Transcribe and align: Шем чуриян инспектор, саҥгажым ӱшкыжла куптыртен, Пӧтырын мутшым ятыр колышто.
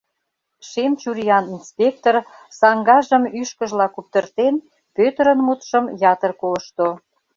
Шем 0.69 0.91
чуриян 1.01 1.45
инспектор, 1.55 2.15
саҥгажым 2.59 3.23
ӱшкыжла 3.39 3.87
куптыртен, 3.95 4.55
Пӧтырын 4.95 5.39
мутшым 5.45 5.85
ятыр 6.11 6.31
колышто. 6.41 6.87